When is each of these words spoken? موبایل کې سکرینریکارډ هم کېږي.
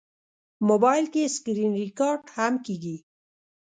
موبایل 0.67 1.05
کې 1.13 1.33
سکرینریکارډ 1.35 2.23
هم 2.37 2.53
کېږي. 2.65 2.95